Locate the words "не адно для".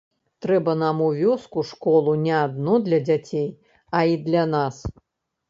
2.23-2.99